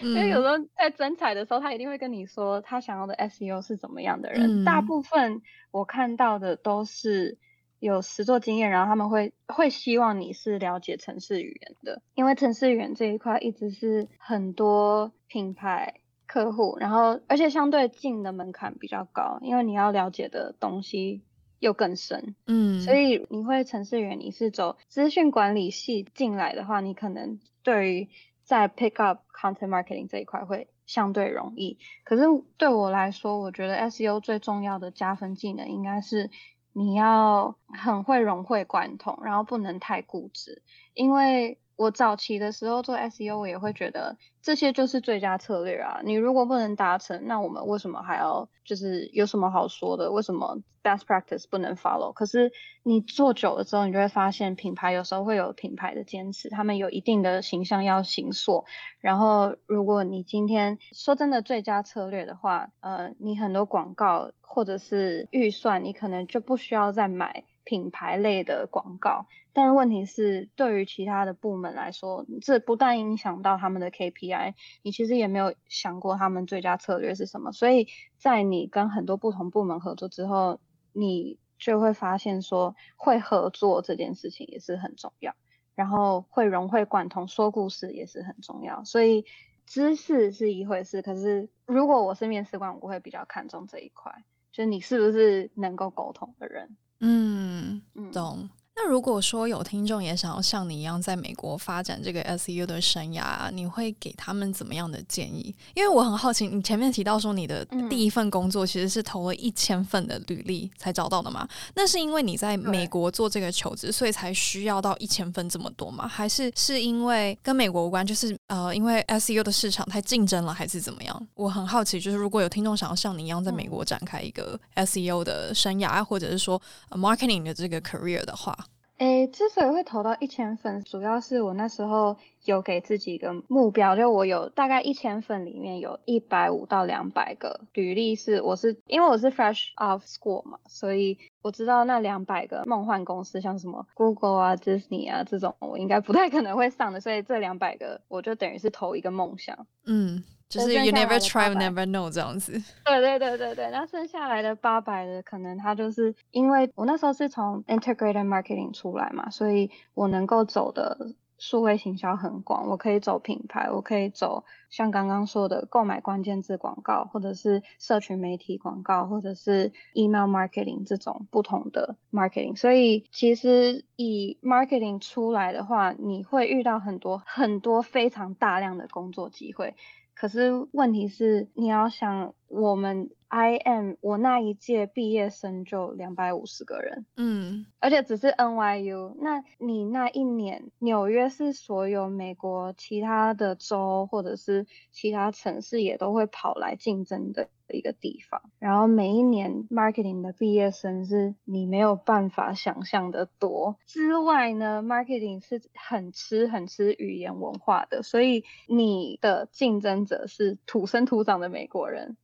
[0.00, 4.62] 因为有时候在征才的时候，他一定会跟你说他想要的 SEO 是怎么样的人。
[4.62, 7.36] 嗯、大部分我看到的都是
[7.80, 15.92] 有实作经验，然后他们会会希望你是了解城市语言的，因为城市语言这一块一直是很多品牌
[16.34, 21.22] 客户，然后而且相对进的门槛比较高，因为你要了解的东西
[21.60, 22.34] 又更深。
[22.48, 28.08] 嗯，所以你会程式语言，你是走资讯管理系进来的话，你可能对于
[28.42, 32.24] 在 pick up content marketing 这一块会相对容易，可是
[32.56, 36.30] 对我来说，我觉得 SEO 最重要的加分技能应该是
[36.72, 40.62] 你要很会融会贯通，然后不能太固执，
[40.94, 41.58] 因为。
[41.76, 46.00] 我早期的时候做 SEO，我也会觉得这些就是最佳策略啊。
[46.04, 50.10] 你如果不能达成，那我们为什么还要就是有什么好说的？
[50.12, 52.12] 为什么 best practice 不能 follow？
[52.12, 58.64] 可是你做久了之后，你就会发现品牌有时候会有品牌的坚持，他们有一定的形象要形塑。
[59.00, 69.26] 然后如果你今天说真的最佳策略的话，呃，你很多广告或者是预算，你可能就不需要再买品牌类的广告。
[69.52, 77.52] 但问题是，对于其他的部门来说，这不但影响到他们的 KPI，你其实也没有想过他们最佳策略是什么。
[77.52, 80.60] 所以在你跟很多不同部门合作之后，
[80.92, 85.34] 你就会发现说，会合作这件事情也是很重要，
[85.76, 88.82] 然后会融会贯通，说故事也是很重要。
[88.84, 89.24] 所以
[89.66, 96.76] 知识是一回事，可是如果我是面试官，我会比较看重这一块，就是你是不是能够沟通的人。
[97.06, 97.82] 嗯，
[98.14, 98.48] 懂。
[98.76, 105.54] 那如果说有听众也想要像你一样在美国发展这个 SEO 的生涯，你会给他们怎么样的建议？
[105.74, 111.48] 因为我很好奇，你前面提到说你的第一份工作其实是投了一千份的履历才找到的嘛？
[111.74, 116.08] 那是因为你在美国做这个求职，所以才需要到一千份这么多吗？
[116.08, 121.28] 还是是因为跟美国无关，就是呃，因为 SEO 的市场太竞争了，还是怎么样？
[121.34, 126.60] 我很好奇，就是如果有听众想要像你一样在美国展开一个 SEO 的生涯，或者是说
[126.90, 128.52] marketing 的这个 career 的话。
[128.98, 149.66] 诶，之所以会投到一千份，主要是我那时候有给自己一个目标，就我有大概一千份里面有一百五到两百个履历是我是因为我是 fresh off school 嘛，所以我知道那两百个梦幻公司，像什么 Google 啊、Disney 啊这种，我应该不太可能会上的，所以这两百个我就等于是投一个梦想。
[149.84, 150.22] 嗯。
[150.54, 152.52] 就是 you never try, you never know 这样子。
[152.84, 172.56] 对对对对对，那剩下来的八百的，可能他就是因为我那时候是从 integrated marketing 出来嘛，所以我能够走的数位行销很广，我可以走品牌，我可以走像刚刚说的购买关键字广告，或者是社群媒体广告，或者是 email marketing 这种不同的 marketing。
[172.56, 179.74] 所以其实以 marketing 出来的话，你会遇到很多很多非常大量的工作机会。
[180.14, 183.10] 可是问题是，你要想我们。
[183.30, 189.16] IM，我那一届毕业生就两百五十个人，嗯，而且只是 NYU。
[189.18, 198.40] 那你那一年，纽约是所有美国其他的州或者是其他城市也都会跑来竞争的一个地方。
[198.60, 203.74] 然后每一年 marketing 的毕业生是你没有办法想象的多。
[203.84, 212.16] 之外呢，marketing 是很吃很吃语言文化的，所以你的竞争者是土生土长的美国人。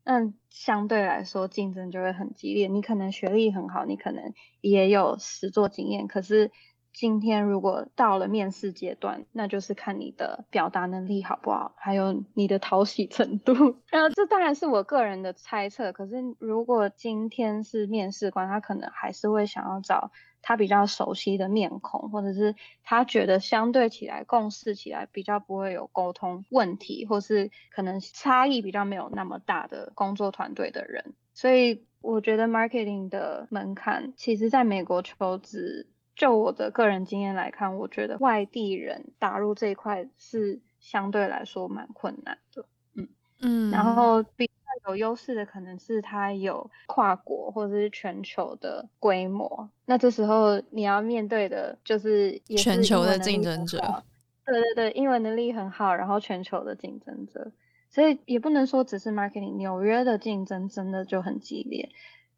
[0.49, 2.67] 相对来说，竞争就会很激烈。
[2.69, 6.51] 你可能学历很好，你可能也有实作经验，可是
[6.93, 13.55] 今天如果到了面试阶段，那就是看你的表达能力好不好，还有你的讨喜程度。
[13.91, 20.11] 然后这当然是我个人的猜测，可是如果今天是面试官，他可能还是会想要找。
[20.43, 35.87] 他比较熟悉的面孔，或者是他觉得相对起来共事起来比较不会有沟通问题，或是可能差异比较没有那么大的工作团队的人，所以我觉得 marketing 的门槛，其实在美国求职，
[36.17, 43.09] 就我的个人经验来看，我觉得外地人打入这一块是相对来说蛮困难的，嗯。
[43.43, 44.51] 嗯，然后比。
[44.89, 54.03] 有优势的可能是它有跨国或者是全球的规模，那这时候你要面对的就是，是全球的竞争者。
[54.45, 57.53] 对对对，英文能力很好，然后全球的竞争者，
[57.89, 59.57] 所以也不能说只是 marketing。
[59.57, 61.89] 纽约的竞争真的就很激烈。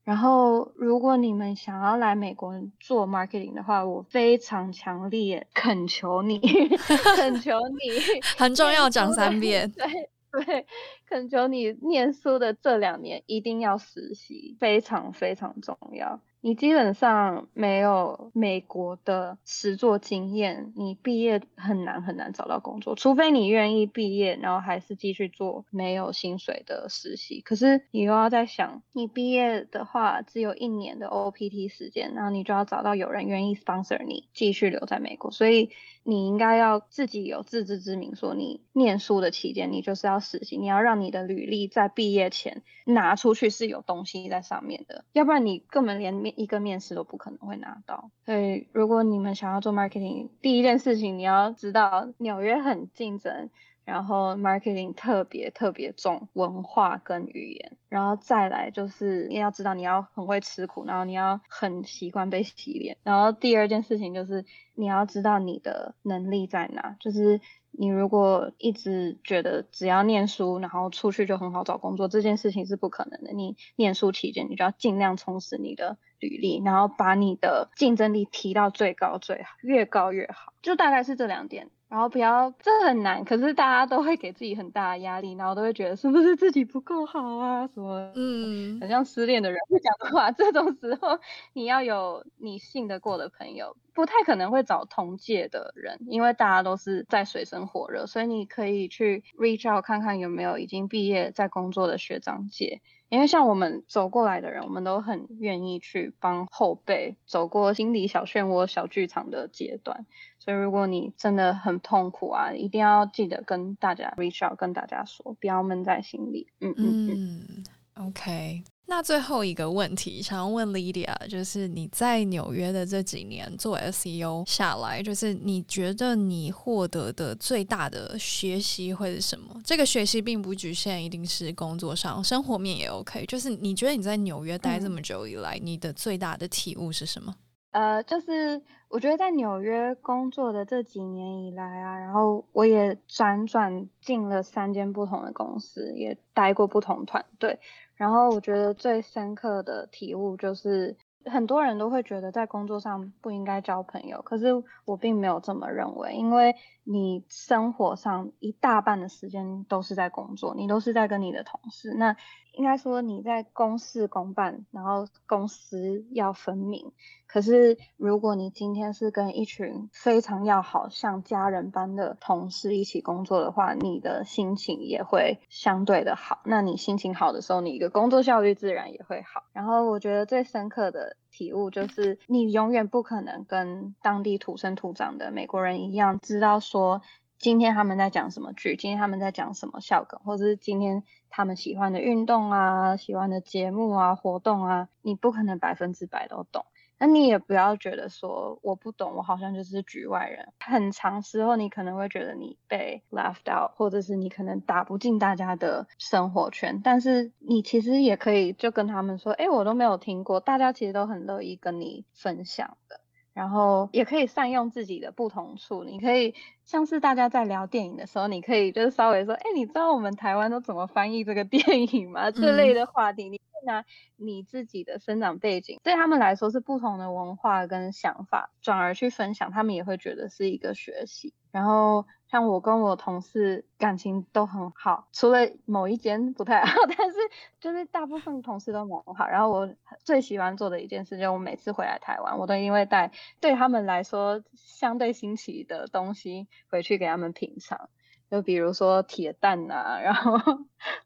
[0.04, 6.38] 然后如果你们想要来美国做 marketing 的话，我非常强烈恳求你，
[7.16, 9.70] 恳求你，很重要，讲三遍。
[9.70, 9.86] 对。
[10.46, 10.66] 对，
[11.06, 16.22] 恳求你念书的这两年一定要实习，非常非常重要。
[16.44, 27.40] 你基本上没有美国的实作经验，你毕业很难很难找到工作，除非你愿意毕业，然后还是继续做没有薪水的实习。
[27.42, 35.70] 可是你又要在想，你毕业的话只有一年的 OPT 时间，然后你就要找到有人愿意 sponsor 你继续留在美国，所以
[36.02, 46.31] 你应该要自己有自知之明，说你念书的期间你就是要实习，你要让你的履历在毕业前拿出去是有东西在上面的，要不然你根本连面。
[46.36, 53.50] 一个面试都不可能会拿到，所以如果你们想要做 marketing，第一件事情你要知道纽约很竞争，
[53.84, 67.40] 然后 marketing 特别特别重文化跟语言，然后再来就是你要知道你要很会吃苦，然后你要很习惯被洗脸，然后第二件事情就是你要知道你的能力在哪，就是。
[67.74, 73.32] 你如果一直觉得只要念书，然后出去就很好找工作，这件事情是不可能的。
[73.32, 80.52] 你念书期间，你就要尽量充实你的履历，然后把你的竞争力提到最高最好，越高越好。
[80.62, 81.68] 就大概是这两点。
[81.92, 90.30] 然后不要，这很难，可是大家都会给自己很大的压力，然后都会觉得是不是自己不够好啊什么，嗯，很像失恋的人会讲的话。
[90.32, 91.20] 这种时候
[91.52, 102.80] 你要有你信得过的朋友，不太可能会找同届的人，因为大家都是在水深火热，所以你可以去 reach out 看看有没有已经毕业在工作的学长姐。
[103.10, 110.06] 因为像我们走过来的人，我们都很愿意去帮后辈走过心理小漩涡、小剧场的阶段。
[110.44, 116.48] 所以，如果你真的很痛苦啊，一定要记得跟大家 reach out，跟大家说，不要闷在心里。
[116.58, 117.64] 嗯嗯嗯。
[117.94, 129.60] OK，那最后一个问题，想要问 Lydia，就是你在纽约的这几年做 SEO 下来，就是你觉得你获得的最大的学习会是什么？
[129.62, 133.24] 这个学习并不局限一定是工作上，生活面也 OK。
[133.26, 137.32] 就是你觉得你在纽约待这么久以来，嗯、你的最大的体悟是什么？
[137.72, 147.58] 呃，就是我觉得在纽约工作的这几年以来啊，然后我也辗转进了三间不同的公司，也待过不同团队。
[147.94, 154.48] 然后我觉得最深刻的体悟就是，很多人都会觉得在工作上不应该交朋友，可是
[154.84, 156.54] 我并没有这么认为，因为
[156.84, 162.16] 你生活上一大半的时间都是在工作，你都是在跟你的同事，那
[162.52, 166.92] 应该说你在公事公办，然后公私要分明。
[167.26, 176.40] 可是，如果你今天是跟一群非常要好、像家人般的同事一起工作的话，你的心情也会相对的好。
[176.44, 179.44] 那你心情好的时候，你的工作效率自然也会好。
[179.54, 187.02] 然后，我觉得最深刻的体悟，就是你永远不可能跟当地土生土长的美国人一样，知道说
[187.38, 196.64] 今天他们在讲什么剧，今天他们在讲什么笑梗，或者是今天他们喜欢的运动啊、喜欢的节目啊、活动啊，你不可能百分之百都懂。
[196.98, 200.52] 那你也不要觉得说我不懂，我好像就是局外人。
[200.60, 206.80] 很长时候，你可能会觉得你被 left out，或者是你可能打不进大家的生活圈。
[206.84, 213.00] 但是你其实也可以就跟他们说，哎，我都没有听过，大家其实都很乐意跟你分享的。
[213.34, 216.34] 然后也可以善用自己的不同处，你可以
[216.66, 221.62] 像是大家在聊电影的时候，你可以就是稍微说，哎，你知道我们台湾都怎么翻译这个电
[221.94, 222.30] 影吗？
[222.30, 223.84] 这类的话题，拿
[224.16, 231.34] 你自己的生长背景，对他们来说是不同的文化跟想法，转而去分享，他们也会觉得是一个学习。
[231.50, 232.06] 然后。
[232.32, 237.18] 像我跟我同事感情都很好，除了某一间不太好， 但是
[237.60, 239.28] 就是大部分同事都很好。
[239.28, 247.90] 然后我最喜欢做的一件事，就是我每次回来台湾，我都因为带对他们来说相对新奇的东西回去给他们品尝，
[248.32, 250.38] 就比如说铁蛋呐， 然后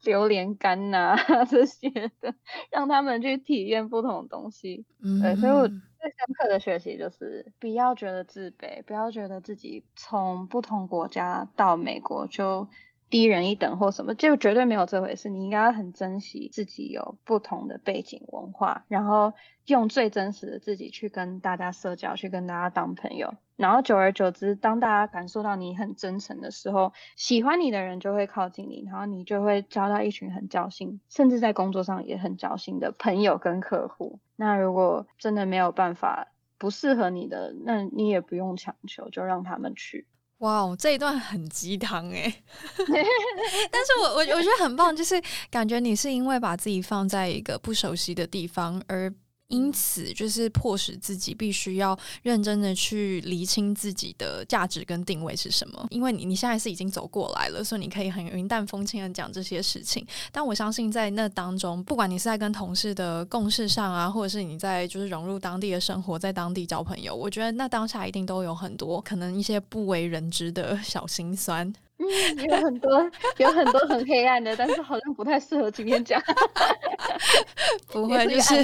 [0.05, 1.17] 榴莲干呐
[1.51, 2.33] 这些的，
[2.71, 4.87] 让他们去体验不同的东西。
[5.03, 5.69] 嗯，对，所以我。
[5.99, 12.69] 最深刻的学习就是不要觉得自卑，不要觉得自己从不同国家到美国就
[13.11, 15.29] 低人一等或什么，就绝对没有这回事。
[15.29, 19.33] 你应该很珍惜自己有不同的背景文化，然后
[19.65, 23.35] 用最真实的自己去跟大家社交，去跟大家当朋友。
[23.57, 34.21] 然后久而久之，当大家感受到你很真诚的时候，喜欢你的人就会靠近你，然后你就会交到一群很交心，甚至在工作上也很交心的朋友跟客户。
[34.37, 36.29] 那如果真的没有办法，
[36.59, 40.07] 不适合你的，那你也不用强求，就让他们去。
[40.41, 42.31] 哇哦，这一段很鸡汤哎，
[42.77, 45.19] 但是我我我觉得很棒，就是
[45.51, 49.11] 感觉你是因为把自己放在一个不熟悉的地方而。
[49.49, 55.87] 因此，就是迫使自己必须要认真的去厘清自己的价值跟定位是什么。
[55.91, 60.05] 因为你你现在是已经走过来了，所以你可以很云淡风轻的讲这些事情。
[60.33, 71.73] 但我相信，在那当中，不管你是在跟同事的共事上啊，或者是你在就是融入当地的生活，在当地交朋友，我觉得那当下一定都有很多可能一些不为人知的小心酸。
[71.99, 76.21] 嗯，有很多，有很多很黑暗的，但是好像不太适合今天讲。
[77.89, 78.55] 不 会，就是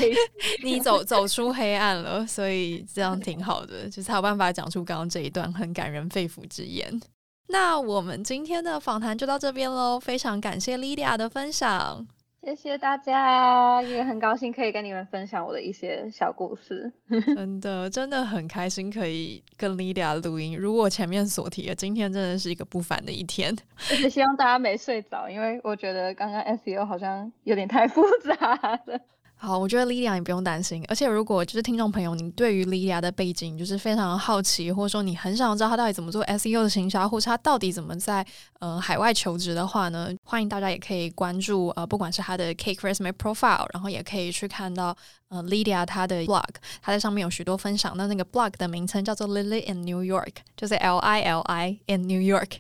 [0.63, 7.01] 你走走出黑暗了，所以这样挺好的，就是才有办法讲出刚刚这一段很感人肺腑之言。
[7.49, 12.07] 那我们今天的访谈就到这边喽，非常感谢 Lydia 的分享。
[12.45, 16.93] 谢谢大家，也很高兴可以跟你们分享我的一些小故事。
[17.37, 20.59] 真的，真的很开心可以跟 Lydia 录音。
[20.59, 23.57] 如果前面所提的，今天真的是一个不凡的一天。
[23.91, 29.01] 而且希望大家没睡着，因为我觉得刚刚 SEO 好像有点太复杂了。
[29.45, 38.25] 好，我觉得 Lydia 你不用担心，而且如果就是听众朋友，你对于 Lydia 的背景就是非常好奇，或者说你很想知道他到底怎么做 SEO 的行销，或者他到底怎么在
[38.61, 44.97] 呃海外求职的话呢，欢迎大家也可以关注呃不管是他的 Cake Resume Profile，然后也可以去看到
[45.29, 46.45] 呃 Lydia 他的 blog，
[46.81, 47.97] 他在上面有许多分享。
[47.97, 52.59] 那那个 blog 的名称叫做 Lily in New York，就是 L I L I in New York。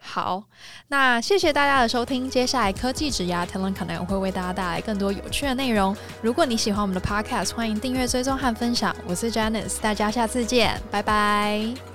[0.00, 0.42] 好，
[0.88, 2.28] 那谢谢大家的收听。
[2.28, 5.96] 接下来科技职涯 Talent Connect 会为大家带来更多有趣的内容。
[6.20, 8.94] 如果你喜欢我们的 Podcast，欢迎订阅、追踪和分享。
[9.06, 11.91] 我是 Janice，大家下次见，拜拜。